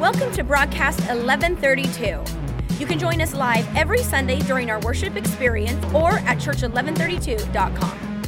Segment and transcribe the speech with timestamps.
[0.00, 2.24] Welcome to broadcast 1132.
[2.78, 8.22] You can join us live every Sunday during our worship experience or at church1132.com.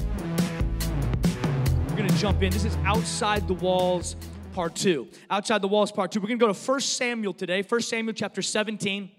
[1.88, 2.52] We're going to jump in.
[2.52, 4.16] This is Outside the Walls,
[4.52, 5.08] part two.
[5.30, 6.20] Outside the Walls, part two.
[6.20, 9.10] We're going to go to 1 Samuel today, 1 Samuel chapter 17.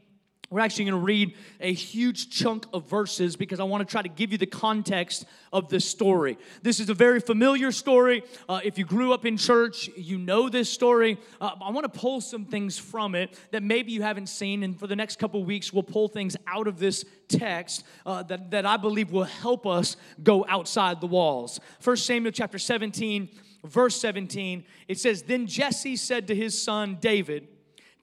[0.49, 4.03] We're actually going to read a huge chunk of verses because I want to try
[4.03, 6.37] to give you the context of this story.
[6.61, 8.23] This is a very familiar story.
[8.47, 11.17] Uh, if you grew up in church, you know this story.
[11.41, 14.61] Uh, I want to pull some things from it that maybe you haven't seen.
[14.61, 18.51] And for the next couple weeks, we'll pull things out of this text uh, that,
[18.51, 21.59] that I believe will help us go outside the walls.
[21.83, 23.27] 1 Samuel chapter 17,
[23.63, 27.47] verse 17, it says, Then Jesse said to his son David,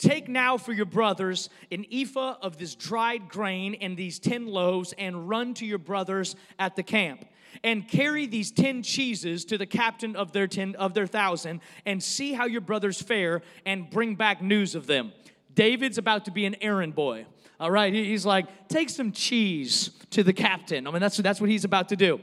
[0.00, 4.94] Take now for your brothers an ephah of this dried grain and these ten loaves,
[4.96, 7.26] and run to your brothers at the camp.
[7.62, 12.02] And carry these ten cheeses to the captain of their ten of their thousand, and
[12.02, 15.12] see how your brothers fare, and bring back news of them.
[15.52, 17.26] David's about to be an errand boy.
[17.58, 20.86] All right, he's like, take some cheese to the captain.
[20.86, 22.20] I mean, that's, that's what he's about to do.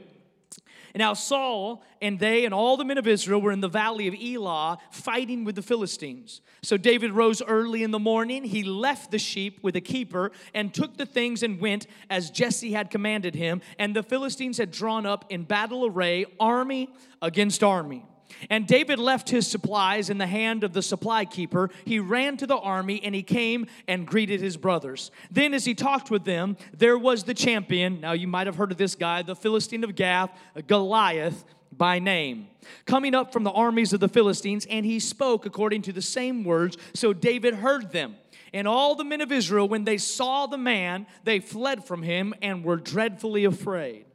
[0.94, 4.08] And now Saul and they and all the men of Israel were in the valley
[4.08, 6.40] of Elah fighting with the Philistines.
[6.62, 8.44] So David rose early in the morning.
[8.44, 12.72] He left the sheep with a keeper and took the things and went as Jesse
[12.72, 13.60] had commanded him.
[13.78, 16.90] And the Philistines had drawn up in battle array, army
[17.22, 18.04] against army.
[18.50, 21.70] And David left his supplies in the hand of the supply keeper.
[21.84, 25.10] He ran to the army and he came and greeted his brothers.
[25.30, 28.00] Then, as he talked with them, there was the champion.
[28.00, 30.30] Now, you might have heard of this guy, the Philistine of Gath,
[30.66, 32.48] Goliath by name,
[32.86, 36.44] coming up from the armies of the Philistines, and he spoke according to the same
[36.44, 36.76] words.
[36.94, 38.16] So David heard them.
[38.52, 42.34] And all the men of Israel, when they saw the man, they fled from him
[42.40, 44.06] and were dreadfully afraid.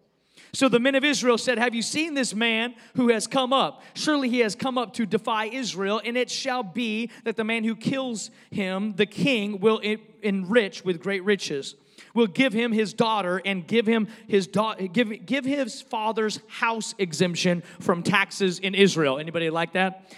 [0.55, 3.81] So the men of Israel said, Have you seen this man who has come up?
[3.95, 7.63] Surely he has come up to defy Israel, and it shall be that the man
[7.63, 9.81] who kills him, the king, will
[10.21, 11.75] enrich with great riches.
[12.13, 16.93] Will give him his daughter and give him his daughter, give, give his father's house
[16.99, 19.17] exemption from taxes in Israel.
[19.17, 20.13] Anybody like that?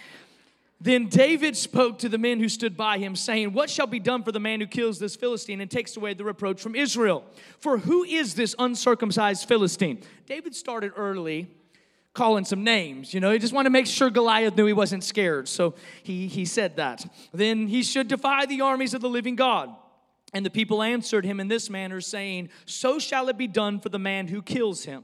[0.85, 4.21] Then David spoke to the men who stood by him, saying, What shall be done
[4.21, 7.23] for the man who kills this Philistine and takes away the reproach from Israel?
[7.57, 10.03] For who is this uncircumcised Philistine?
[10.27, 11.47] David started early
[12.13, 13.15] calling some names.
[13.15, 15.47] You know, he just wanted to make sure Goliath knew he wasn't scared.
[15.47, 15.73] So
[16.03, 17.03] he, he said that.
[17.33, 19.75] Then he should defy the armies of the living God.
[20.35, 23.89] And the people answered him in this manner, saying, So shall it be done for
[23.89, 25.03] the man who kills him.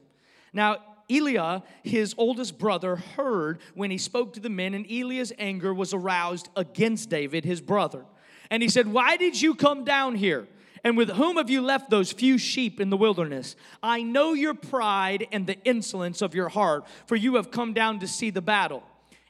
[0.53, 0.77] Now,
[1.11, 5.93] Eliab, his oldest brother, heard when he spoke to the men, and Eliab's anger was
[5.93, 8.05] aroused against David, his brother.
[8.49, 10.47] And he said, Why did you come down here?
[10.83, 13.55] And with whom have you left those few sheep in the wilderness?
[13.83, 17.99] I know your pride and the insolence of your heart, for you have come down
[17.99, 18.83] to see the battle.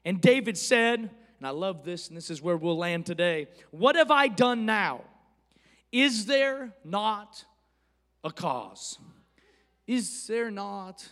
[0.06, 1.10] And David said,
[1.42, 4.66] and I love this, and this is where we'll land today What have I done
[4.66, 5.02] now?
[5.92, 7.44] Is there not
[8.24, 9.00] a cause?
[9.88, 11.10] Is there not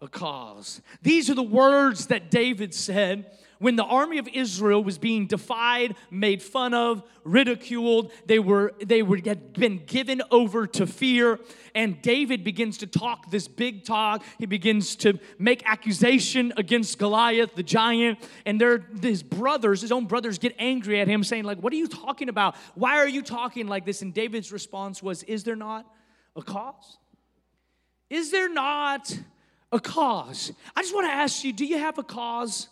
[0.00, 0.80] a cause.
[1.02, 3.26] These are the words that David said
[3.58, 8.10] when the army of Israel was being defied, made fun of, ridiculed.
[8.24, 11.38] They were they were had been given over to fear,
[11.74, 14.24] and David begins to talk this big talk.
[14.38, 20.06] He begins to make accusation against Goliath, the giant, and their his brothers, his own
[20.06, 22.56] brothers, get angry at him, saying like, "What are you talking about?
[22.74, 25.84] Why are you talking like this?" And David's response was, "Is there not
[26.34, 26.96] a cause?
[28.08, 29.14] Is there not?"
[29.72, 30.52] A cause.
[30.76, 32.68] I just want to ask you do you have a cause?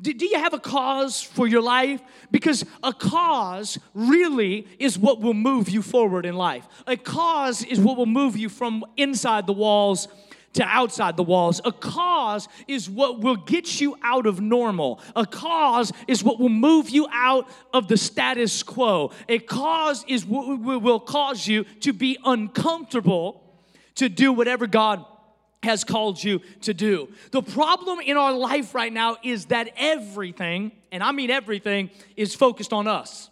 [0.00, 2.00] Do, do you have a cause for your life?
[2.30, 6.68] Because a cause really is what will move you forward in life.
[6.86, 10.06] A cause is what will move you from inside the walls
[10.52, 11.60] to outside the walls.
[11.64, 15.00] A cause is what will get you out of normal.
[15.16, 19.10] A cause is what will move you out of the status quo.
[19.28, 23.42] A cause is what will cause you to be uncomfortable
[23.96, 25.04] to do whatever God
[25.62, 27.08] has called you to do.
[27.32, 32.34] The problem in our life right now is that everything, and I mean everything, is
[32.34, 33.30] focused on us.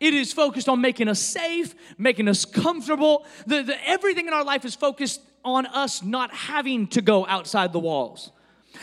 [0.00, 3.26] It is focused on making us safe, making us comfortable.
[3.46, 7.72] The, the, everything in our life is focused on us not having to go outside
[7.72, 8.30] the walls.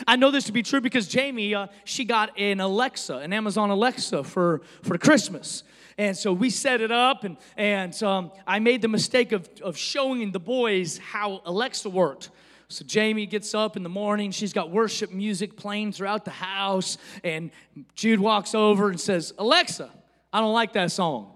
[0.06, 3.70] I know this to be true because Jamie, uh, she got an Alexa, an Amazon
[3.70, 5.62] Alexa for, for Christmas.
[5.96, 9.78] And so we set it up, and, and um, I made the mistake of, of
[9.78, 12.28] showing the boys how Alexa worked.
[12.68, 14.30] So Jamie gets up in the morning.
[14.32, 16.98] She's got worship music playing throughout the house.
[17.22, 17.50] And
[17.94, 19.90] Jude walks over and says, Alexa,
[20.32, 21.32] I don't like that song.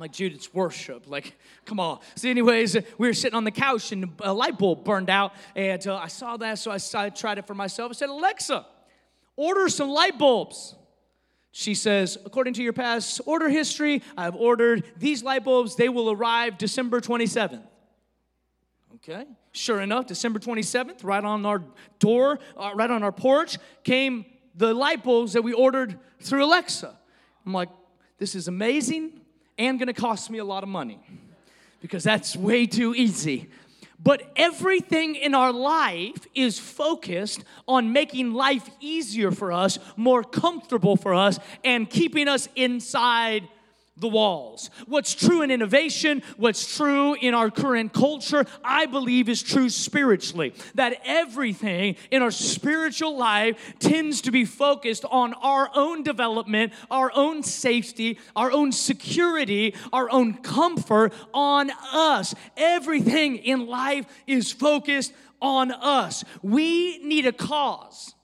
[0.00, 1.04] I'm like, Jude, it's worship.
[1.06, 2.00] Like, come on.
[2.14, 5.34] So, anyways, we were sitting on the couch and a light bulb burned out.
[5.54, 7.90] And uh, I saw that, so I, I tried it for myself.
[7.90, 8.64] I said, Alexa,
[9.36, 10.74] order some light bulbs.
[11.52, 15.76] She says, according to your past order history, I've ordered these light bulbs.
[15.76, 17.66] They will arrive December 27th.
[18.96, 19.26] Okay.
[19.52, 21.62] Sure enough, December 27th, right on our
[21.98, 24.24] door, uh, right on our porch, came
[24.54, 26.96] the light bulbs that we ordered through Alexa.
[27.44, 27.68] I'm like,
[28.18, 29.20] this is amazing
[29.58, 31.00] and gonna cost me a lot of money
[31.80, 33.48] because that's way too easy.
[34.02, 40.96] But everything in our life is focused on making life easier for us, more comfortable
[40.96, 43.46] for us, and keeping us inside
[43.96, 44.70] the walls.
[44.86, 50.54] What's true in innovation, what's true in our current culture, I believe is true spiritually.
[50.74, 57.12] That everything in our spiritual life tends to be focused on our own development, our
[57.14, 62.34] own safety, our own security, our own comfort, on us.
[62.56, 65.12] Everything in life is focused
[65.42, 66.24] on us.
[66.42, 68.14] We need a cause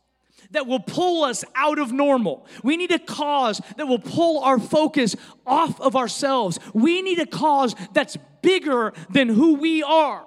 [0.56, 2.46] that will pull us out of normal.
[2.64, 5.14] We need a cause that will pull our focus
[5.46, 6.58] off of ourselves.
[6.72, 10.26] We need a cause that's bigger than who we are.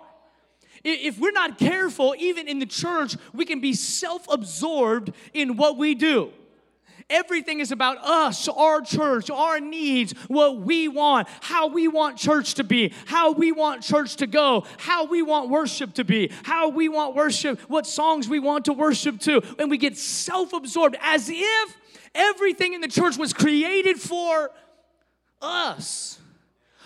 [0.84, 5.78] If we're not careful, even in the church, we can be self absorbed in what
[5.78, 6.32] we do.
[7.10, 12.54] Everything is about us, our church, our needs, what we want, how we want church
[12.56, 16.70] to be, how we want church to go, how we want worship to be, how
[16.70, 19.42] we want worship, what songs we want to worship to.
[19.58, 21.78] And we get self absorbed as if
[22.14, 24.52] everything in the church was created for
[25.42, 26.20] us.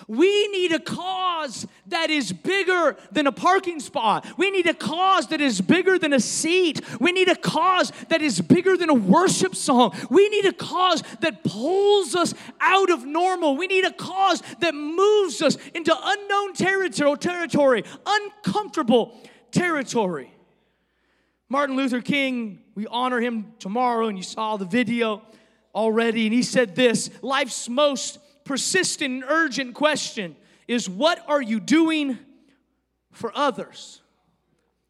[0.07, 4.25] We need a cause that is bigger than a parking spot.
[4.37, 6.81] We need a cause that is bigger than a seat.
[6.99, 9.95] We need a cause that is bigger than a worship song.
[10.09, 13.55] We need a cause that pulls us out of normal.
[13.57, 19.17] We need a cause that moves us into unknown territory, territory uncomfortable
[19.51, 20.31] territory.
[21.49, 25.21] Martin Luther King, we honor him tomorrow, and you saw the video
[25.75, 30.35] already, and he said this life's most persistent and urgent question
[30.67, 32.17] is what are you doing
[33.11, 34.01] for others?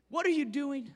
[0.09, 0.91] What are you doing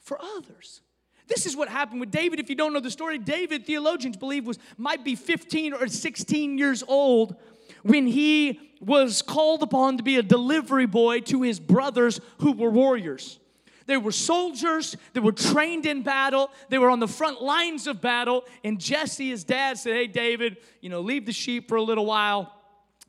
[0.00, 0.82] for others?
[1.28, 2.40] This is what happened with David.
[2.40, 6.58] If you don't know the story, David, theologians believe, was might be 15 or 16
[6.58, 7.36] years old
[7.82, 12.70] when he was called upon to be a delivery boy to his brothers who were
[12.70, 13.38] warriors.
[13.88, 18.02] They were soldiers, they were trained in battle, they were on the front lines of
[18.02, 18.44] battle.
[18.62, 22.04] And Jesse, his dad, said, Hey, David, you know, leave the sheep for a little
[22.04, 22.52] while.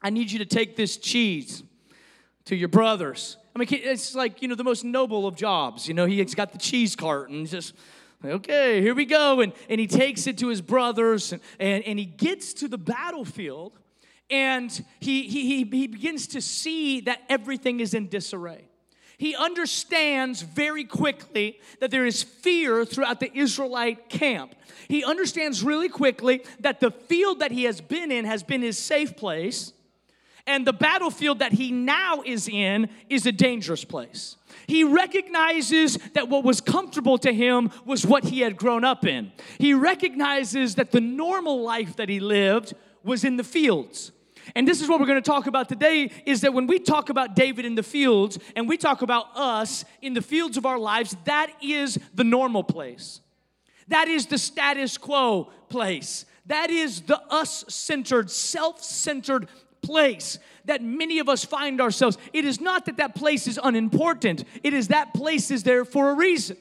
[0.02, 1.64] I need you to take this cheese
[2.46, 3.36] to your brothers.
[3.54, 5.86] I mean, it's like, you know, the most noble of jobs.
[5.86, 7.76] You know, he's got the cheese cart and just,
[8.24, 9.42] okay, here we go.
[9.42, 12.78] And, and he takes it to his brothers and, and, and he gets to the
[12.78, 13.78] battlefield
[14.30, 14.72] and
[15.02, 18.69] he, he, he begins to see that everything is in disarray
[19.20, 24.56] he understands very quickly that there is fear throughout the Israelite camp.
[24.88, 28.78] He understands really quickly that the field that he has been in has been his
[28.78, 29.74] safe place,
[30.48, 34.38] and the battlefield that he now is in is a dangerous place.
[34.68, 39.34] He recognizes that what was comfortable to him was what he had grown up in.
[39.58, 42.74] He recognizes that the normal life that he lived
[43.04, 44.14] was in the fields.
[44.56, 47.10] And this is what we're going to talk about today is that when we talk
[47.10, 50.80] about David in the fields and we talk about us in the fields of our
[50.80, 53.22] lives, that is the normal place.
[53.88, 56.26] That is the status quo place.
[56.46, 59.48] That is the us centered, self centered
[59.82, 62.18] place that many of us find ourselves.
[62.34, 66.12] It is not that that place is unimportant, it is that place is there for
[66.12, 66.58] a reason.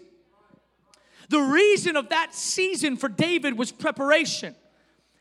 [1.29, 4.55] The reason of that season for David was preparation.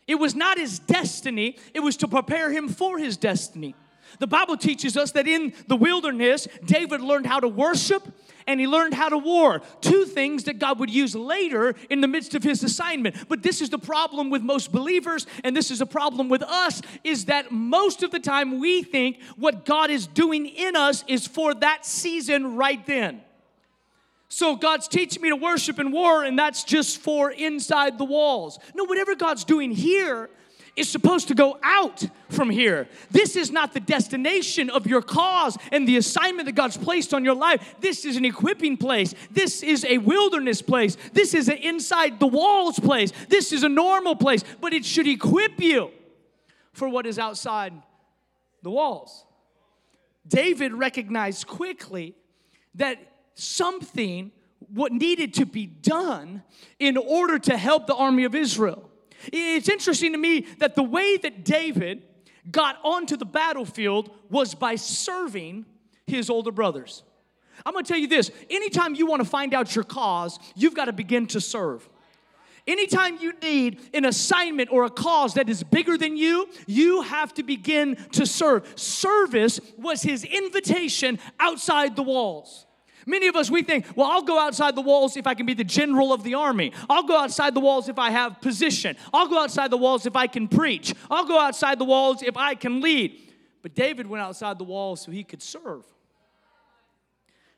[0.08, 3.76] It was not his destiny, it was to prepare him for his destiny.
[4.20, 8.08] The Bible teaches us that in the wilderness, David learned how to worship
[8.48, 9.62] and he learned how to war.
[9.82, 13.28] Two things that God would use later in the midst of his assignment.
[13.28, 16.82] But this is the problem with most believers, and this is a problem with us,
[17.04, 21.28] is that most of the time we think what God is doing in us is
[21.28, 23.22] for that season right then.
[24.30, 28.60] So God's teaching me to worship in war, and that's just for inside the walls.
[28.76, 30.30] No, whatever God's doing here
[30.76, 32.88] is supposed to go out from here.
[33.10, 37.26] This is not the destination of your cause and the assignment that God's placed on
[37.26, 37.76] your life.
[37.80, 39.16] This is an equipping place.
[39.32, 40.96] This is a wilderness place.
[41.14, 43.12] This is an inside the walls place.
[43.28, 45.90] This is a normal place, but it should equip you
[46.74, 47.74] for what is outside
[48.62, 49.26] the walls.
[50.28, 52.14] David recognized quickly
[52.76, 53.00] that
[53.40, 54.32] something
[54.74, 56.44] what needed to be done
[56.80, 58.90] in order to help the army of Israel.
[59.32, 62.04] It's interesting to me that the way that David
[62.52, 65.66] got onto the battlefield was by serving
[66.06, 67.04] his older brothers.
[67.66, 71.28] I'm gonna tell you this anytime you wanna find out your cause, you've gotta begin
[71.28, 71.88] to serve.
[72.68, 77.34] Anytime you need an assignment or a cause that is bigger than you, you have
[77.36, 78.68] to begin to serve.
[78.78, 82.67] Service was his invitation outside the walls.
[83.08, 85.54] Many of us, we think, well, I'll go outside the walls if I can be
[85.54, 86.74] the general of the army.
[86.90, 88.98] I'll go outside the walls if I have position.
[89.14, 90.94] I'll go outside the walls if I can preach.
[91.10, 93.18] I'll go outside the walls if I can lead.
[93.62, 95.86] But David went outside the walls so he could serve.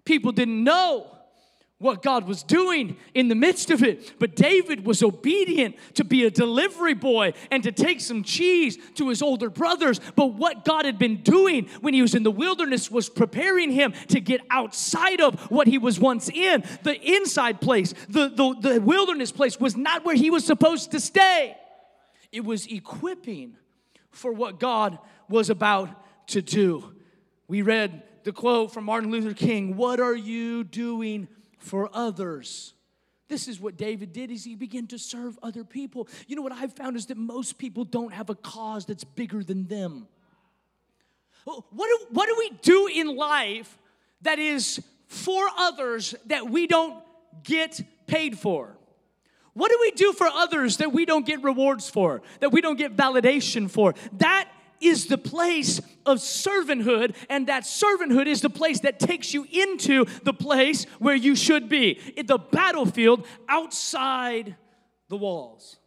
[0.05, 1.07] People didn't know
[1.79, 4.19] what God was doing in the midst of it.
[4.19, 9.07] But David was obedient to be a delivery boy and to take some cheese to
[9.07, 10.01] his older brothers.
[10.15, 13.93] But what God had been doing when he was in the wilderness was preparing him
[14.09, 16.65] to get outside of what he was once in.
[16.83, 20.99] The inside place, the, the, the wilderness place, was not where he was supposed to
[20.99, 21.55] stay.
[22.29, 23.55] It was equipping
[24.11, 25.89] for what God was about
[26.27, 26.93] to do.
[27.47, 31.29] We read the quote from Martin Luther King What are you doing?
[31.59, 32.73] For others.
[33.27, 36.07] This is what David did is he began to serve other people.
[36.27, 39.43] You know what I've found is that most people don't have a cause that's bigger
[39.43, 40.07] than them.
[41.45, 43.77] Oh, what do, what do we do in life
[44.21, 47.03] that is for others that we don't
[47.43, 48.75] get paid for?
[49.53, 52.77] What do we do for others that we don't get rewards for, that we don't
[52.77, 53.93] get validation for?
[54.13, 54.47] That
[54.81, 60.05] is the place of servanthood, and that servanthood is the place that takes you into
[60.23, 64.55] the place where you should be in the battlefield outside
[65.09, 65.77] the walls.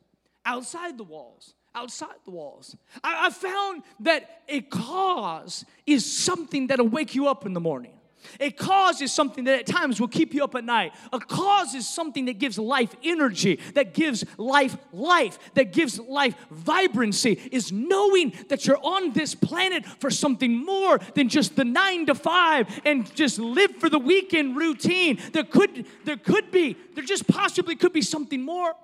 [0.44, 1.54] Outside the walls.
[1.74, 2.76] Outside the walls.
[3.02, 7.94] I, I found that a cause is something that'll wake you up in the morning.
[8.40, 10.92] A cause is something that at times will keep you up at night.
[11.12, 16.34] A cause is something that gives life energy, that gives life life, that gives life
[16.50, 22.06] vibrancy, is knowing that you're on this planet for something more than just the nine
[22.06, 25.18] to five and just live for the weekend routine.
[25.32, 28.74] There could, there could be, there just possibly could be something more.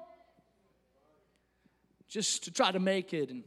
[2.08, 3.44] Just to try to make it and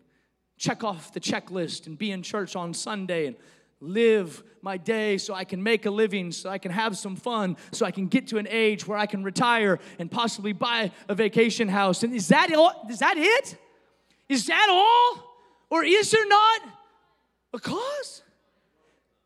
[0.58, 3.36] check off the checklist and be in church on Sunday and
[3.82, 7.58] live my day so I can make a living, so I can have some fun,
[7.72, 11.16] so I can get to an age where I can retire and possibly buy a
[11.16, 12.04] vacation house.
[12.04, 12.88] And is that all?
[12.90, 13.58] Is that it?
[14.30, 15.28] Is that all?
[15.70, 16.62] Or is there not
[17.54, 18.22] a cause?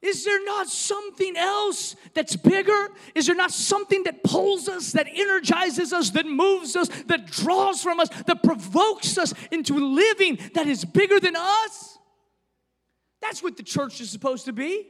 [0.01, 2.89] Is there not something else that's bigger?
[3.15, 7.81] Is there not something that pulls us, that energizes us, that moves us, that draws
[7.81, 11.94] from us, that provokes us into living that is bigger than us?
[13.27, 14.87] That's what the church is supposed to be.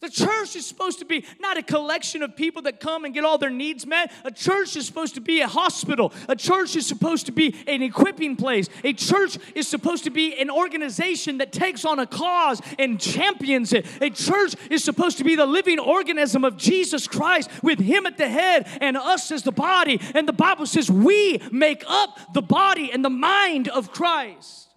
[0.00, 3.24] The church is supposed to be not a collection of people that come and get
[3.24, 4.12] all their needs met.
[4.24, 6.12] A church is supposed to be a hospital.
[6.28, 8.68] A church is supposed to be an equipping place.
[8.84, 13.72] A church is supposed to be an organization that takes on a cause and champions
[13.72, 13.86] it.
[14.02, 18.18] A church is supposed to be the living organism of Jesus Christ with Him at
[18.18, 19.98] the head and us as the body.
[20.14, 24.68] And the Bible says we make up the body and the mind of Christ.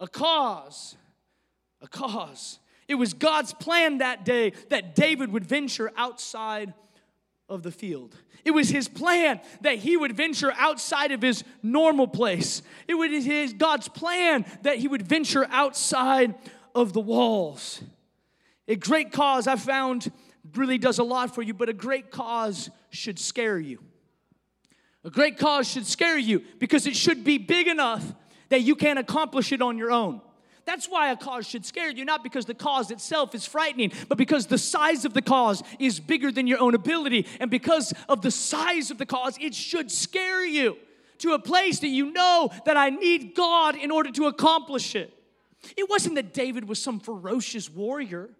[0.00, 0.96] A cause
[1.82, 2.58] a cause.
[2.88, 6.74] It was God's plan that day that David would venture outside
[7.48, 8.16] of the field.
[8.44, 12.62] It was his plan that he would venture outside of his normal place.
[12.88, 16.34] It was his God's plan that he would venture outside
[16.74, 17.82] of the walls.
[18.66, 20.10] A great cause I found
[20.54, 23.78] really does a lot for you, but a great cause should scare you.
[25.04, 28.14] A great cause should scare you because it should be big enough
[28.48, 30.20] that you can't accomplish it on your own.
[30.70, 34.16] That's why a cause should scare you, not because the cause itself is frightening, but
[34.16, 37.26] because the size of the cause is bigger than your own ability.
[37.40, 40.76] And because of the size of the cause, it should scare you
[41.18, 45.12] to a place that you know that I need God in order to accomplish it.
[45.76, 48.30] It wasn't that David was some ferocious warrior.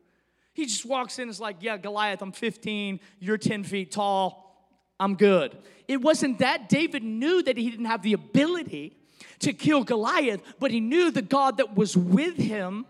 [0.53, 4.71] He just walks in and is like, Yeah, Goliath, I'm 15, you're 10 feet tall,
[5.01, 5.59] I'm good.
[5.89, 6.69] It wasn't that.
[6.69, 9.00] David knew that he didn't have the ability
[9.41, 12.87] to kill Goliath, but he knew the God that was with him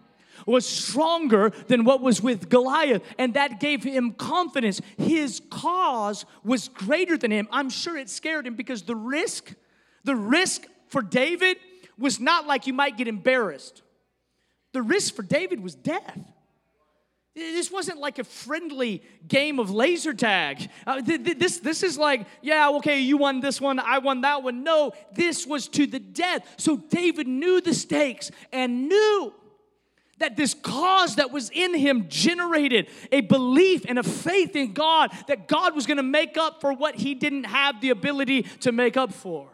[0.46, 4.80] was stronger than what was with Goliath, and that gave him confidence.
[4.96, 7.48] His cause was greater than him.
[7.50, 9.54] I'm sure it scared him because the risk,
[10.04, 11.58] the risk for David
[11.98, 13.82] was not like you might get embarrassed.
[14.72, 16.18] The risk for David was death.
[17.40, 20.68] This wasn't like a friendly game of laser tag.
[20.86, 24.20] Uh, th- th- this, this is like, yeah, okay, you won this one, I won
[24.20, 24.62] that one.
[24.62, 26.46] No, this was to the death.
[26.58, 29.32] So David knew the stakes and knew
[30.18, 35.10] that this cause that was in him generated a belief and a faith in God
[35.26, 38.70] that God was going to make up for what he didn't have the ability to
[38.70, 39.48] make up for.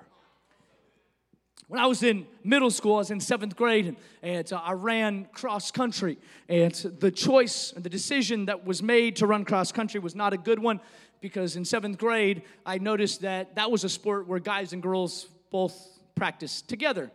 [1.68, 4.73] When I was in middle school, I was in seventh grade, and, and uh, I
[4.73, 6.16] ran cross country.
[6.49, 10.32] And the choice and the decision that was made to run cross country was not
[10.32, 10.80] a good one
[11.20, 15.26] because in seventh grade, I noticed that that was a sport where guys and girls
[15.50, 15.75] both
[16.14, 17.11] practiced together.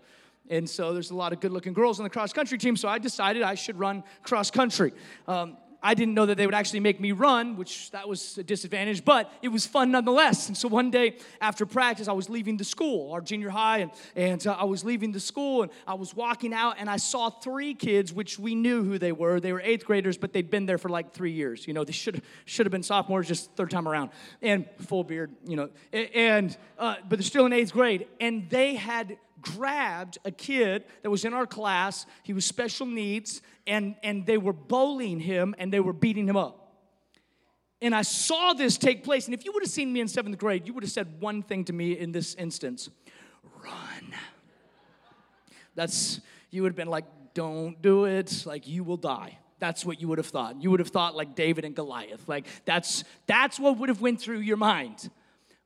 [0.50, 2.90] And so there's a lot of good looking girls on the cross country team, so
[2.90, 4.92] I decided I should run cross country.
[5.30, 8.44] Um, I didn't know that they would actually make me run, which that was a
[8.44, 10.48] disadvantage, but it was fun nonetheless.
[10.48, 13.92] And so one day after practice, I was leaving the school, our junior high, and,
[14.16, 17.30] and uh, I was leaving the school and I was walking out and I saw
[17.30, 19.40] three kids, which we knew who they were.
[19.40, 21.68] They were eighth graders, but they'd been there for like three years.
[21.68, 24.12] You know, they should should have been sophomores, just third time around,
[24.42, 25.32] and full beard.
[25.46, 30.32] You know, and uh, but they're still in eighth grade, and they had grabbed a
[30.32, 32.06] kid that was in our class.
[32.24, 36.38] He was special needs, and, and they were bullying him and they were beating him
[36.38, 36.58] up.
[37.82, 39.26] And I saw this take place.
[39.26, 41.42] And if you would have seen me in seventh grade, you would have said one
[41.42, 42.90] thing to me in this instance
[43.64, 44.14] run.
[45.76, 49.38] That's, you would have been like, don't do it, like, you will die.
[49.62, 50.62] That's what you would have thought.
[50.62, 52.28] You would have thought like David and Goliath.
[52.28, 55.08] Like that's that's what would have went through your mind.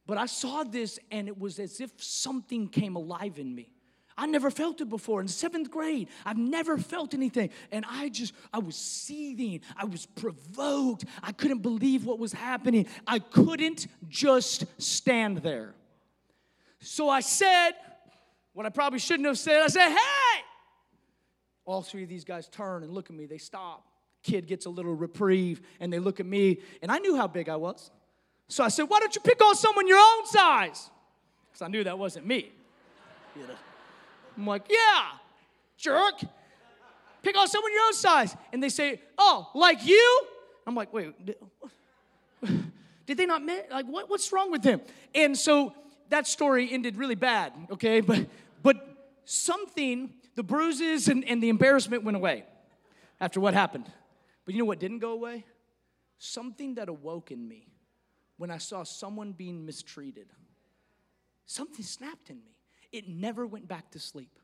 [0.06, 3.72] But I saw this and it was as if something came alive in me.
[4.18, 5.20] I never felt it before.
[5.20, 7.50] In seventh grade, I've never felt anything.
[7.72, 9.60] And I just, I was seething.
[9.76, 11.06] I was provoked.
[11.22, 12.88] I couldn't believe what was happening.
[13.06, 15.74] I couldn't just stand there.
[16.80, 17.72] So I said
[18.54, 19.62] what I probably shouldn't have said.
[19.62, 20.42] I said, hey!
[21.66, 23.26] All three of these guys turn and look at me.
[23.26, 23.86] They stop.
[24.24, 26.62] Kid gets a little reprieve and they look at me.
[26.82, 27.92] And I knew how big I was.
[28.48, 30.90] So I said, Why don't you pick on someone your own size?
[31.52, 32.52] Because I knew that wasn't me.
[33.36, 33.56] You know?
[34.38, 35.06] I'm like, Yeah,
[35.78, 36.22] jerk.
[37.22, 38.36] Pick on someone your own size.
[38.54, 40.22] And they say, Oh, like you?
[40.68, 41.14] I'm like, Wait,
[43.06, 43.70] did, they not met?
[43.72, 44.82] Like, what, what's wrong with them?
[45.14, 45.74] And so
[46.10, 48.02] that story ended really bad, okay?
[48.02, 48.28] But,
[48.62, 48.76] but
[49.26, 52.46] something, the bruises and, and the embarrassment went away
[53.20, 53.92] after what happened.
[54.46, 55.46] But you know what didn't go away?
[56.18, 57.68] Something that awoke in me
[58.38, 60.28] when I saw someone being mistreated.
[61.46, 62.55] Something snapped in me.
[62.96, 64.40] It never went back to sleep.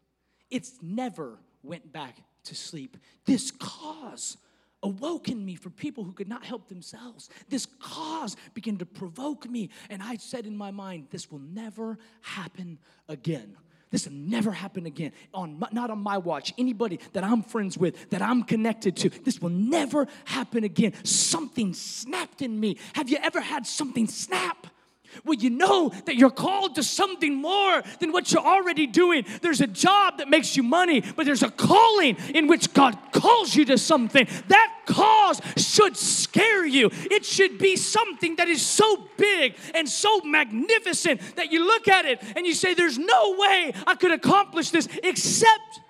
[0.49, 2.97] It's never went back to sleep.
[3.25, 4.35] This cause
[4.83, 7.29] awoke in me for people who could not help themselves.
[7.47, 11.97] This cause began to provoke me, and I said in my mind, This will never
[12.19, 13.55] happen again.
[13.89, 15.13] This will never happen again.
[15.33, 16.53] On my, not on my watch.
[16.57, 20.93] Anybody that I'm friends with, that I'm connected to, this will never happen again.
[21.05, 22.77] Something snapped in me.
[22.95, 24.60] Have you ever had something snap?
[25.23, 29.25] Well, you know that you're called to something more than what you're already doing.
[29.41, 33.55] There's a job that makes you money, but there's a calling in which God calls
[33.55, 34.27] you to something.
[34.47, 36.89] That cause should scare you.
[36.93, 42.05] It should be something that is so big and so magnificent that you look at
[42.05, 45.81] it and you say, There's no way I could accomplish this except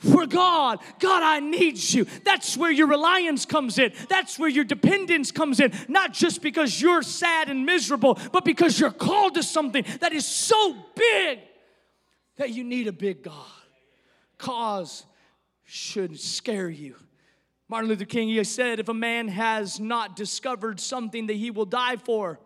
[0.00, 0.80] for God.
[0.98, 2.06] God, I need you.
[2.24, 3.92] That's where your reliance comes in.
[4.08, 5.72] That's where your dependence comes in.
[5.88, 10.26] Not just because you're sad and miserable, but because you're called to something that is
[10.26, 11.40] so big
[12.36, 13.34] that you need a big God.
[14.38, 15.04] Cause
[15.64, 16.96] should scare you.
[17.68, 21.66] Martin Luther King he said, if a man has not discovered something that he will
[21.66, 22.40] die for,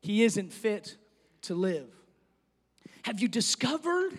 [0.00, 0.96] he isn't fit
[1.42, 1.88] to live.
[3.02, 4.18] Have you discovered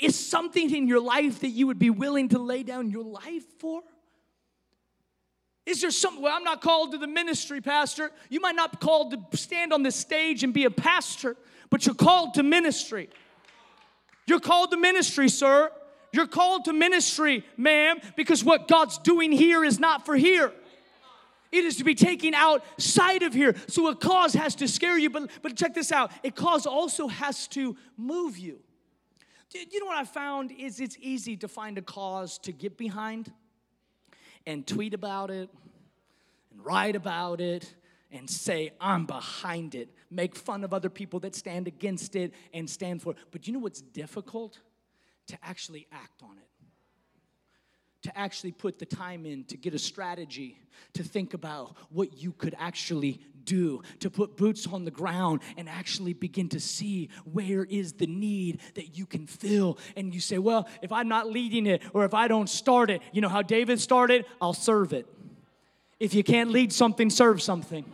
[0.00, 3.44] is something in your life that you would be willing to lay down your life
[3.58, 3.82] for?
[5.66, 6.22] Is there something?
[6.22, 8.10] Well, I'm not called to the ministry, Pastor.
[8.28, 11.36] You might not be called to stand on this stage and be a pastor,
[11.68, 13.08] but you're called to ministry.
[14.26, 15.70] You're called to ministry, sir.
[16.12, 20.52] You're called to ministry, ma'am, because what God's doing here is not for here.
[21.52, 23.54] It is to be taken outside of here.
[23.68, 26.10] So a cause has to scare you, but, but check this out.
[26.24, 28.60] A cause also has to move you.
[29.52, 33.32] You know what I found is it's easy to find a cause to get behind
[34.46, 35.50] and tweet about it
[36.52, 37.74] and write about it
[38.12, 39.88] and say, I'm behind it.
[40.10, 43.18] Make fun of other people that stand against it and stand for it.
[43.30, 44.58] But you know what's difficult?
[45.28, 46.49] To actually act on it
[48.10, 50.58] to actually put the time in to get a strategy,
[50.94, 55.68] to think about what you could actually do, to put boots on the ground and
[55.68, 59.78] actually begin to see where is the need that you can fill.
[59.96, 63.02] And you say, well, if I'm not leading it or if I don't start it,
[63.12, 64.26] you know how David started?
[64.40, 65.06] I'll serve it.
[65.98, 67.84] If you can't lead something, serve something.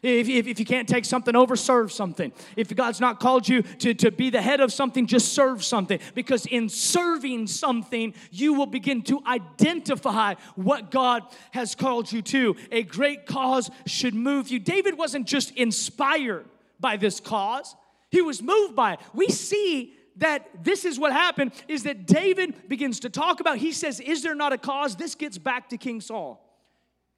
[0.00, 2.32] If, if, if, you can't take something over, serve something.
[2.56, 5.98] If God's not called you to, to be the head of something, just serve something.
[6.14, 12.54] Because in serving something, you will begin to identify what God has called you to.
[12.70, 14.60] A great cause should move you.
[14.60, 16.46] David wasn't just inspired
[16.78, 17.74] by this cause,
[18.10, 19.00] he was moved by it.
[19.12, 23.72] We see that this is what happened is that David begins to talk about, he
[23.72, 24.96] says, Is there not a cause?
[24.96, 26.44] This gets back to King Saul.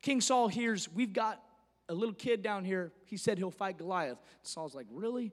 [0.03, 1.43] King Saul hears, We've got
[1.91, 2.93] a little kid down here.
[3.05, 4.19] He said he'll fight Goliath.
[4.43, 5.33] Saul's like, Really?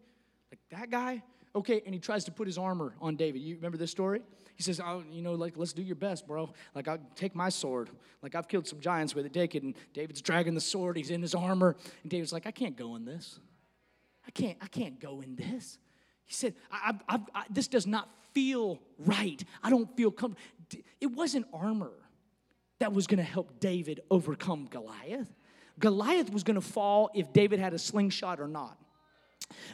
[0.52, 1.24] Like that guy?
[1.56, 3.42] Okay, and he tries to put his armor on David.
[3.42, 4.22] You remember this story?
[4.56, 6.52] He says, oh, you know, like, let's do your best, bro.
[6.74, 7.90] Like, I'll take my sword.
[8.22, 9.56] Like, I've killed some giants with it.
[9.56, 9.64] It.
[9.64, 10.98] And David's dragging the sword.
[10.98, 11.76] He's in his armor.
[12.02, 13.40] And David's like, I can't go in this.
[14.28, 15.78] I can't, I can't go in this.
[16.26, 19.44] He said, I, I, I, this does not feel right.
[19.64, 20.44] I don't feel comfortable.
[21.00, 21.94] It wasn't armor
[22.80, 25.34] that was going to help David overcome Goliath.
[25.80, 28.78] Goliath was going to fall if David had a slingshot or not.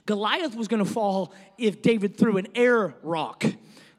[0.05, 3.43] Goliath was going to fall if David threw an air rock.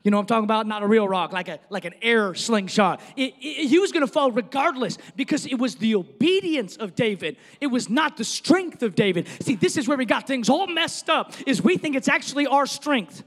[0.05, 0.67] You know I'm talking about?
[0.67, 3.01] Not a real rock, like, a, like an air slingshot.
[3.17, 7.39] It, it, he was going to fall regardless because it was the obedience of David.
[7.59, 9.27] It was not the strength of David.
[9.41, 12.47] See, this is where we got things all messed up, is we think it's actually
[12.47, 13.25] our strength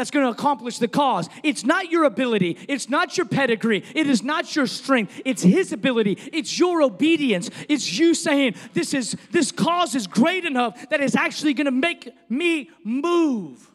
[0.00, 1.28] that's going to accomplish the cause.
[1.42, 5.72] It's not your ability, it's not your pedigree, it is not your strength, it's his
[5.72, 7.50] ability, it's your obedience.
[7.68, 11.70] It's you saying this is this cause is great enough that it's actually going to
[11.70, 13.70] make me move.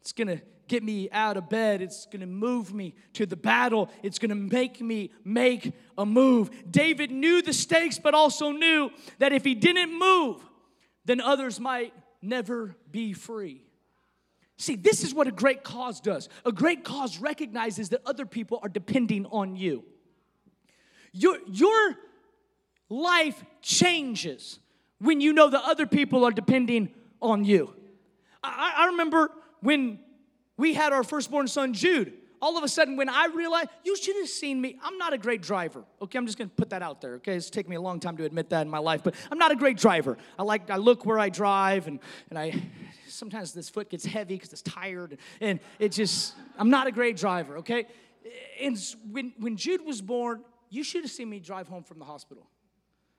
[0.00, 1.80] It's going to get me out of bed.
[1.80, 3.88] It's going to move me to the battle.
[4.02, 6.50] It's going to make me make a move.
[6.68, 10.42] David knew the stakes, but also knew that if he didn't move,
[11.04, 13.65] then others might never be free.
[14.58, 16.28] See, this is what a great cause does.
[16.44, 19.84] A great cause recognizes that other people are depending on you.
[21.12, 21.96] Your, your
[22.88, 24.58] life changes
[24.98, 26.90] when you know that other people are depending
[27.20, 27.74] on you.
[28.42, 29.98] I, I remember when
[30.56, 32.14] we had our firstborn son, Jude.
[32.40, 34.78] All of a sudden, when I realized, you should have seen me.
[34.82, 35.84] I'm not a great driver.
[36.02, 37.14] Okay, I'm just gonna put that out there.
[37.14, 39.38] Okay, it's taken me a long time to admit that in my life, but I'm
[39.38, 40.18] not a great driver.
[40.38, 42.62] I like, I look where I drive, and, and I
[43.08, 47.16] sometimes this foot gets heavy because it's tired, and it just, I'm not a great
[47.16, 47.86] driver, okay?
[48.60, 48.76] And
[49.10, 52.46] when, when Jude was born, you should have seen me drive home from the hospital.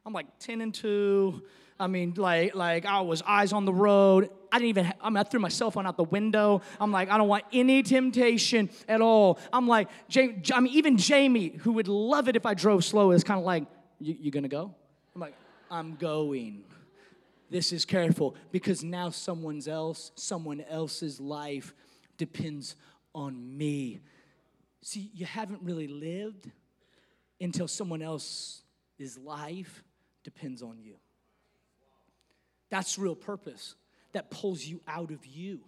[0.05, 1.41] I'm like 10 and 2.
[1.79, 4.29] I mean, like, like I was eyes on the road.
[4.51, 6.61] I didn't even, I mean, I threw my cell phone out the window.
[6.79, 9.37] I'm like, I don't want any temptation at all.
[9.53, 13.23] I'm like, I mean, even Jamie, who would love it if I drove slow, is
[13.23, 13.65] kind of like,
[13.99, 14.73] you, you gonna go?
[15.13, 15.35] I'm like,
[15.69, 16.63] I'm going
[17.49, 21.73] this is careful because now someone's else, someone else's life
[22.17, 22.75] depends
[23.13, 23.99] on me.
[24.81, 26.51] See, you haven't really lived
[27.39, 29.83] until someone else's life
[30.23, 30.95] depends on you.
[32.69, 33.75] That's real purpose
[34.13, 35.61] that pulls you out of you.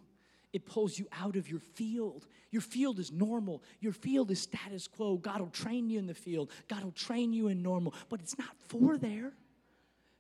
[0.52, 2.26] It pulls you out of your field.
[2.50, 3.62] Your field is normal.
[3.80, 5.18] Your field is status quo.
[5.18, 6.52] God will train you in the field.
[6.68, 9.34] God will train you in normal, but it's not for there.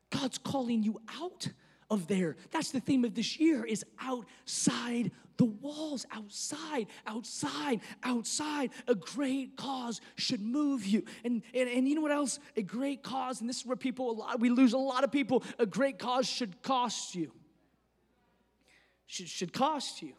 [0.10, 1.48] God's calling you out
[1.90, 2.36] of there.
[2.52, 8.72] That's the theme of this year is outside the walls, outside, outside, outside.
[8.88, 11.04] A great cause should move you.
[11.24, 12.40] And, and, and you know what else?
[12.58, 15.12] A great cause, and this is where people, a lot, we lose a lot of
[15.12, 17.32] people, a great cause should cost you.
[19.08, 20.14] Should, should cost you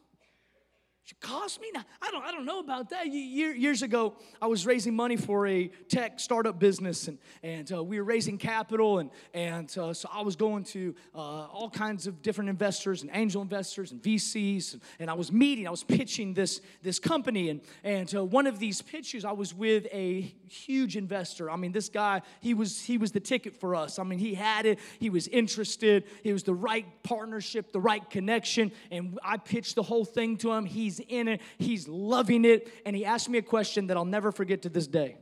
[1.04, 3.06] should cost me now i don't i don't know about that.
[3.08, 7.82] Year, years ago i was raising money for a tech startup business and and uh,
[7.82, 12.06] we were raising capital and and uh, so i was going to uh, all kinds
[12.06, 15.82] of different investors and angel investors and vcs and, and i was meeting i was
[15.82, 20.32] pitching this this company and and uh, one of these pitches i was with a
[20.50, 21.50] huge investor.
[21.50, 23.98] I mean this guy he was he was the ticket for us.
[23.98, 28.08] I mean he had it he was interested it was the right partnership the right
[28.10, 30.64] connection and i pitched the whole thing to him.
[30.64, 32.68] He In it, he's loving it.
[32.84, 35.16] And he asked me a question that I'll never forget to this day.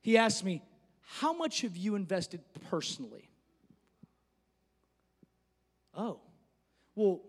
[0.00, 0.62] He asked me,
[1.00, 3.30] How much have you invested personally?
[5.96, 6.20] Oh,
[6.94, 7.22] well,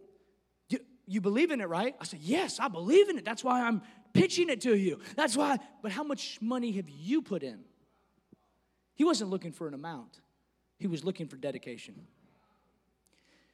[0.69, 1.95] you, you believe in it, right?
[1.99, 3.25] I said, Yes, I believe in it.
[3.25, 3.81] That's why I'm
[4.13, 4.99] pitching it to you.
[5.15, 7.59] That's why, but how much money have you put in?
[8.95, 10.21] He wasn't looking for an amount,
[10.77, 12.07] he was looking for dedication.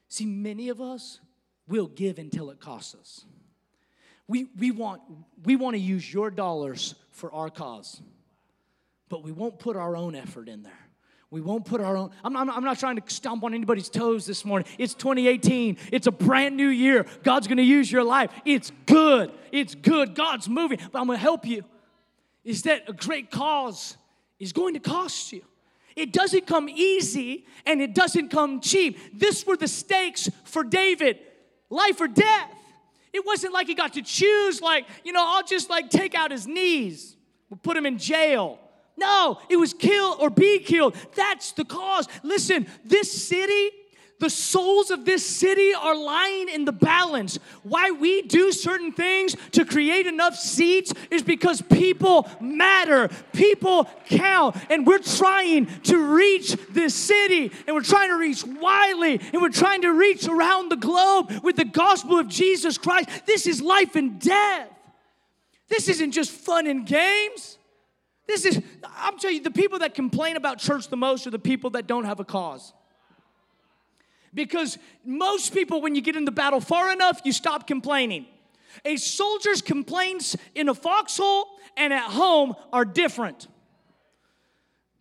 [0.07, 1.21] See, many of us
[1.67, 3.25] will give until it costs us.
[4.31, 5.01] We, we, want,
[5.43, 8.01] we want to use your dollars for our cause,
[9.09, 10.71] but we won't put our own effort in there.
[11.31, 12.11] We won't put our own.
[12.23, 14.69] I'm, I'm, I'm, not trying to stomp on anybody's toes this morning.
[14.77, 15.75] It's 2018.
[15.91, 17.05] It's a brand new year.
[17.23, 18.31] God's going to use your life.
[18.45, 19.33] It's good.
[19.51, 20.15] It's good.
[20.15, 20.79] God's moving.
[20.93, 21.65] But I'm going to help you.
[22.45, 23.97] Is that a great cause
[24.39, 25.43] is going to cost you?
[25.97, 28.97] It doesn't come easy and it doesn't come cheap.
[29.13, 31.19] This were the stakes for David
[31.69, 32.49] life or death.
[33.13, 36.31] It wasn't like he got to choose, like, you know, I'll just like take out
[36.31, 37.17] his knees,
[37.49, 38.59] we'll put him in jail.
[38.97, 40.95] No, it was kill or be killed.
[41.15, 42.07] That's the cause.
[42.23, 43.71] Listen, this city,
[44.21, 47.39] The souls of this city are lying in the balance.
[47.63, 54.57] Why we do certain things to create enough seats is because people matter, people count,
[54.69, 59.49] and we're trying to reach this city, and we're trying to reach Wylie, and we're
[59.49, 63.09] trying to reach around the globe with the gospel of Jesus Christ.
[63.25, 64.69] This is life and death.
[65.67, 67.57] This isn't just fun and games.
[68.27, 68.61] This is,
[68.97, 71.87] I'm telling you, the people that complain about church the most are the people that
[71.87, 72.71] don't have a cause.
[74.33, 78.25] Because most people, when you get in the battle far enough, you stop complaining.
[78.85, 83.47] A soldier's complaints in a foxhole and at home are different.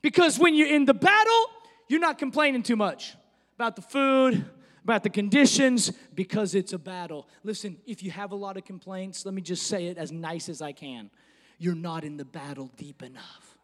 [0.02, 1.46] Because when you're in the battle,
[1.88, 3.14] you're not complaining too much
[3.54, 4.44] about the food,
[4.82, 7.28] about the conditions, because it's a battle.
[7.44, 10.48] Listen, if you have a lot of complaints, let me just say it as nice
[10.48, 11.10] as I can.
[11.58, 13.58] You're not in the battle deep enough.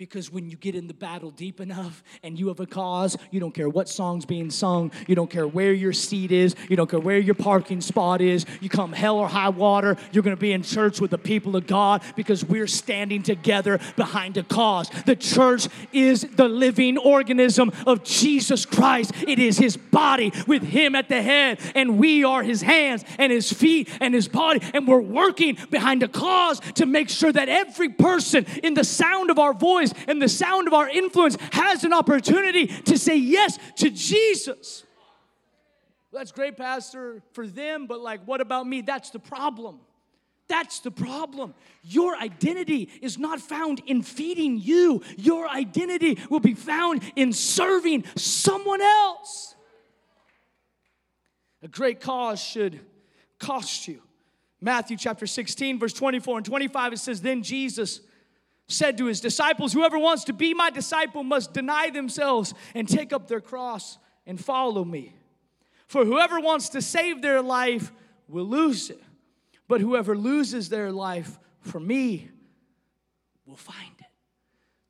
[0.00, 3.38] Because when you get in the battle deep enough and you have a cause, you
[3.38, 6.88] don't care what song's being sung, you don't care where your seat is, you don't
[6.88, 10.52] care where your parking spot is, you come hell or high water, you're gonna be
[10.52, 14.88] in church with the people of God because we're standing together behind a cause.
[15.04, 20.94] The church is the living organism of Jesus Christ, it is his body with him
[20.94, 24.88] at the head, and we are his hands and his feet and his body, and
[24.88, 29.38] we're working behind a cause to make sure that every person in the sound of
[29.38, 33.90] our voice and the sound of our influence has an opportunity to say yes to
[33.90, 34.84] Jesus.
[36.12, 38.80] That's great, Pastor, for them, but like, what about me?
[38.80, 39.80] That's the problem.
[40.48, 41.54] That's the problem.
[41.84, 48.04] Your identity is not found in feeding you, your identity will be found in serving
[48.16, 49.54] someone else.
[51.62, 52.80] A great cause should
[53.38, 54.02] cost you.
[54.60, 58.00] Matthew chapter 16, verse 24 and 25, it says, Then Jesus
[58.72, 63.12] said to his disciples, Whoever wants to be my disciple must deny themselves and take
[63.12, 65.14] up their cross and follow me.
[65.86, 67.92] For whoever wants to save their life
[68.28, 69.02] will lose it,
[69.66, 72.28] but whoever loses their life for me
[73.44, 74.06] will find it.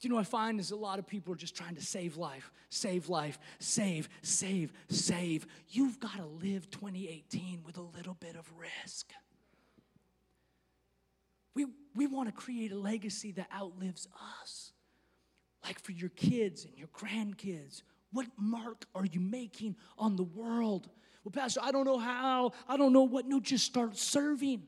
[0.01, 1.83] Do you know what I find is a lot of people are just trying to
[1.83, 5.47] save life, save life, save, save, save.
[5.69, 9.11] You've got to live 2018 with a little bit of risk.
[11.55, 14.09] We, we want to create a legacy that outlives
[14.43, 14.73] us.
[15.65, 20.89] Like for your kids and your grandkids, what mark are you making on the world?
[21.25, 23.27] Well, Pastor, I don't know how, I don't know what.
[23.27, 24.63] No, just start serving.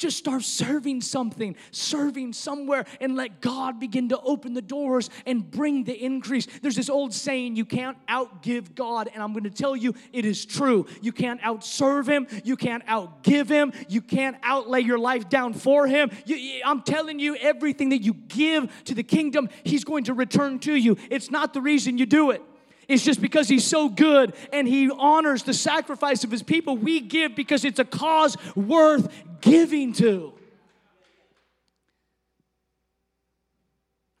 [0.00, 5.48] Just start serving something, serving somewhere, and let God begin to open the doors and
[5.50, 6.46] bring the increase.
[6.62, 10.24] There's this old saying, you can't outgive God, and I'm going to tell you it
[10.24, 10.86] is true.
[11.02, 15.86] You can't outserve Him, you can't outgive Him, you can't outlay your life down for
[15.86, 16.10] Him.
[16.24, 20.60] You, I'm telling you, everything that you give to the kingdom, He's going to return
[20.60, 20.96] to you.
[21.10, 22.42] It's not the reason you do it.
[22.90, 26.76] It's just because he's so good and he honors the sacrifice of his people.
[26.76, 29.08] We give because it's a cause worth
[29.40, 30.32] giving to.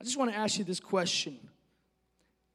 [0.00, 1.36] I just want to ask you this question,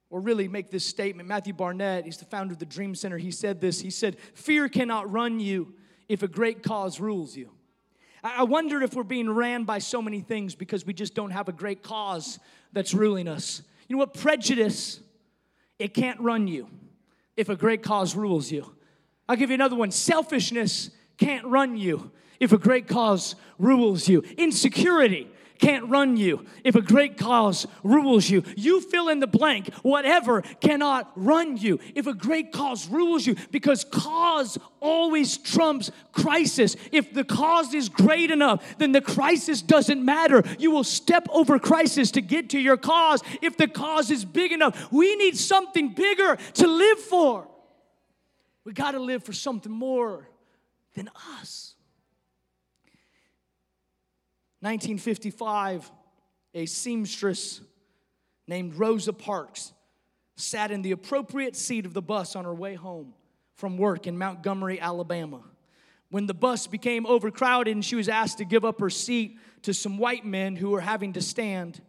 [0.09, 1.27] or really make this statement.
[1.27, 3.81] Matthew Barnett, he's the founder of the Dream Center, he said this.
[3.81, 5.73] He said, Fear cannot run you
[6.07, 7.51] if a great cause rules you.
[8.23, 11.49] I wonder if we're being ran by so many things because we just don't have
[11.49, 12.39] a great cause
[12.71, 13.61] that's ruling us.
[13.89, 14.13] You know what?
[14.13, 15.01] Prejudice
[15.79, 16.67] it can't run you
[17.35, 18.75] if a great cause rules you.
[19.27, 19.91] I'll give you another one.
[19.91, 24.21] Selfishness can't run you if a great cause rules you.
[24.37, 25.27] Insecurity
[25.59, 28.43] can't run you if a great cause rules you.
[28.55, 33.35] You fill in the blank, whatever cannot run you if a great cause rules you
[33.51, 36.75] because cause always trumps crisis.
[36.91, 40.43] If the cause is great enough, then the crisis doesn't matter.
[40.59, 43.21] You will step over crisis to get to your cause.
[43.41, 47.47] If the cause is big enough, we need something bigger to live for.
[48.63, 50.27] We got to live for something more
[50.95, 51.74] than us.
[54.65, 55.91] 1955,
[56.55, 57.61] a seamstress
[58.47, 59.73] named Rosa Parks
[60.37, 63.13] sat in the appropriate seat of the bus on her way home
[63.53, 65.43] from work in Montgomery, Alabama.
[66.09, 69.71] When the bus became overcrowded and she was asked to give up her seat to
[69.71, 71.79] some white men who were having to stand,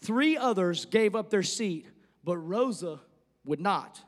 [0.00, 1.88] three others gave up their seat,
[2.22, 3.00] but Rosa
[3.44, 4.00] would not.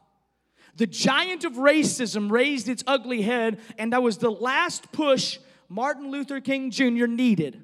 [0.76, 6.12] The giant of racism raised its ugly head, and that was the last push Martin
[6.12, 7.06] Luther King Jr.
[7.06, 7.60] needed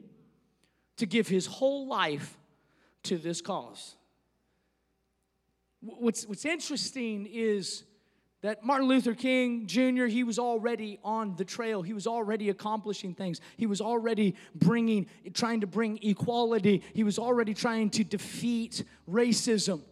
[1.01, 2.39] to give his whole life
[3.05, 3.97] to this cause.
[5.81, 7.85] What's, what's interesting is
[8.43, 11.83] that Martin Luther King Jr., he was already on the trail.
[11.83, 13.41] He was already accomplishing things.
[13.57, 16.83] He was already bringing, trying to bring equality.
[16.95, 19.83] He was already trying to defeat racism.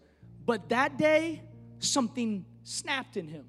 [0.47, 1.43] But that day,
[1.79, 3.47] something snapped in him.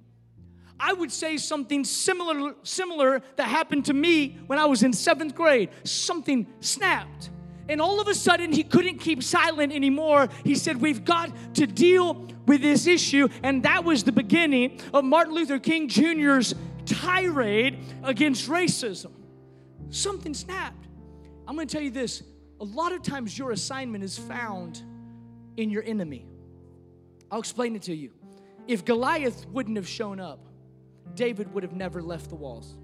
[0.79, 5.35] I would say something similar, similar that happened to me when I was in seventh
[5.35, 5.69] grade.
[5.83, 7.29] Something snapped.
[7.69, 10.27] And all of a sudden, he couldn't keep silent anymore.
[10.43, 13.29] He said, We've got to deal with this issue.
[13.43, 16.55] And that was the beginning of Martin Luther King Jr.'s
[16.85, 19.11] tirade against racism.
[19.91, 20.87] Something snapped.
[21.47, 22.23] I'm going to tell you this
[22.59, 24.83] a lot of times your assignment is found
[25.57, 26.25] in your enemy.
[27.31, 28.11] I'll explain it to you.
[28.67, 30.45] If Goliath wouldn't have shown up,
[31.15, 32.75] David would have never left the walls.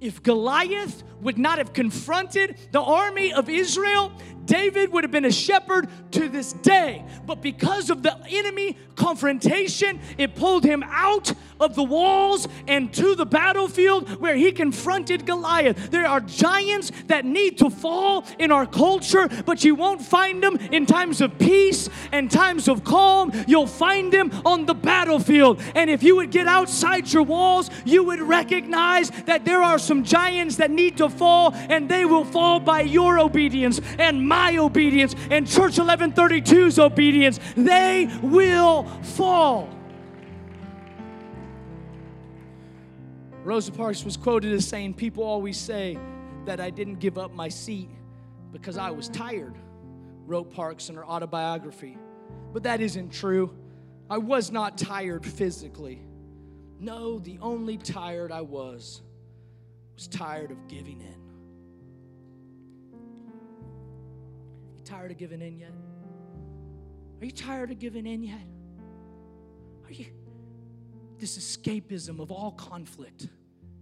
[0.00, 4.12] If Goliath would not have confronted the army of Israel,
[4.44, 7.04] David would have been a shepherd to this day.
[7.26, 13.14] But because of the enemy confrontation, it pulled him out of the walls and to
[13.14, 15.90] the battlefield where he confronted Goliath.
[15.90, 20.56] There are giants that need to fall in our culture, but you won't find them
[20.56, 23.32] in times of peace and times of calm.
[23.46, 25.60] You'll find them on the battlefield.
[25.74, 30.04] And if you would get outside your walls, you would recognize that there are some
[30.04, 35.14] giants that need to fall, and they will fall by your obedience and my obedience
[35.30, 37.40] and Church 1132's obedience.
[37.56, 39.68] They will fall.
[43.44, 45.96] Rosa Parks was quoted as saying, People always say
[46.46, 47.88] that I didn't give up my seat
[48.52, 49.54] because I was tired,
[50.26, 51.96] wrote Parks in her autobiography.
[52.52, 53.56] But that isn't true.
[54.10, 56.02] I was not tired physically.
[56.80, 59.02] No, the only tired I was
[59.96, 61.20] was tired of giving in.
[64.76, 65.72] You tired of giving in yet?
[67.20, 68.46] Are you tired of giving in yet?
[69.86, 70.06] Are you
[71.18, 73.28] this escapism of all conflict,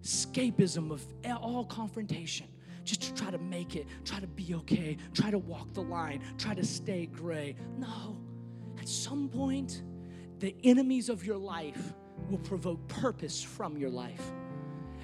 [0.02, 1.04] escapism of
[1.42, 2.46] all confrontation,
[2.84, 6.22] just to try to make it, try to be okay, try to walk the line,
[6.38, 7.56] try to stay gray.
[7.76, 8.18] No,
[8.78, 9.82] at some point,
[10.38, 11.94] the enemies of your life
[12.30, 14.32] will provoke purpose from your life.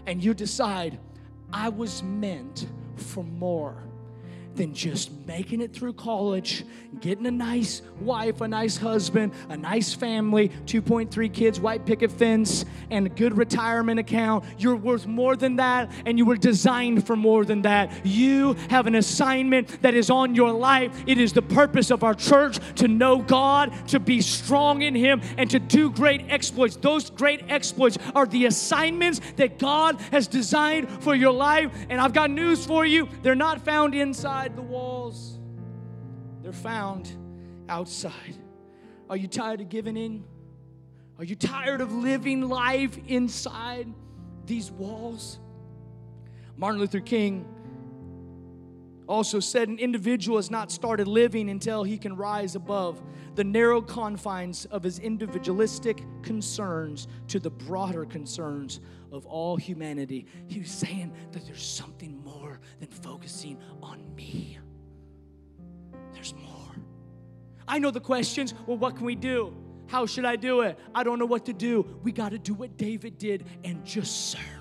[0.06, 0.98] And you decide,
[1.52, 3.82] I was meant for more
[4.54, 6.64] than just making it through college,
[7.00, 12.64] getting a nice wife, a nice husband, a nice family, 2.3 kids, white picket fence,
[12.90, 14.44] and a good retirement account.
[14.58, 18.04] You're worth more than that, and you were designed for more than that.
[18.04, 20.92] You have an assignment that is on your life.
[21.06, 25.20] It is the purpose of our church to know God, to be strong in Him,
[25.36, 26.76] and to do great exploits.
[26.76, 31.72] Those great exploits are the assignments that God has designed for your life.
[31.88, 35.38] And I've got news for you they're not found inside inside the walls,
[36.42, 37.10] they're found
[37.68, 38.38] outside.
[39.10, 40.24] Are you tired of giving in?
[41.18, 43.92] Are you tired of living life inside
[44.46, 45.38] these walls?
[46.56, 47.44] Martin Luther King
[49.06, 53.02] also said an individual has not started living until he can rise above
[53.34, 58.80] the narrow confines of his individualistic concerns to the broader concerns
[59.12, 60.24] of all humanity.
[60.46, 62.19] He was saying that there's something
[62.80, 64.58] than focusing on me.
[66.12, 66.74] There's more.
[67.68, 68.54] I know the questions.
[68.66, 69.54] Well, what can we do?
[69.86, 70.78] How should I do it?
[70.94, 71.86] I don't know what to do.
[72.02, 74.59] We got to do what David did and just serve.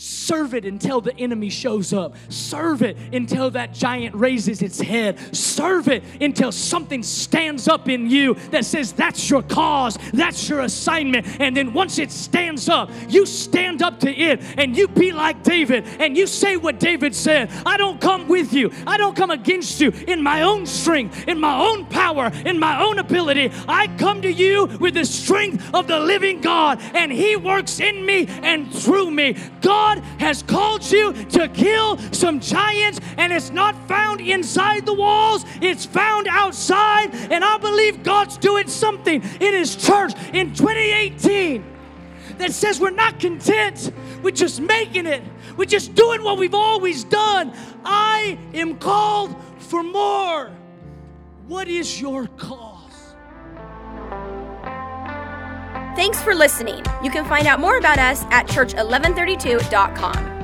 [0.00, 2.14] Serve it until the enemy shows up.
[2.28, 5.18] Serve it until that giant raises its head.
[5.34, 10.60] Serve it until something stands up in you that says that's your cause, that's your
[10.60, 11.26] assignment.
[11.40, 15.42] And then once it stands up, you stand up to it and you be like
[15.42, 19.32] David and you say what David said I don't come with you, I don't come
[19.32, 23.50] against you in my own strength, in my own power, in my own ability.
[23.66, 28.06] I come to you with the strength of the living God, and He works in
[28.06, 29.36] me and through me.
[29.60, 34.92] God God has called you to kill some giants, and it's not found inside the
[34.92, 37.14] walls, it's found outside.
[37.30, 41.64] And I believe God's doing something in His church in 2018
[42.36, 43.90] that says we're not content
[44.22, 45.22] with just making it,
[45.56, 47.54] we're just doing what we've always done.
[47.82, 50.50] I am called for more.
[51.46, 52.67] What is your call?
[55.98, 56.84] Thanks for listening.
[57.02, 60.37] You can find out more about us at church1132.com.